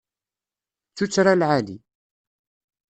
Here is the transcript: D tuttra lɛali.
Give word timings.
D 0.93 0.95
tuttra 0.97 1.33
lɛali. 1.41 1.77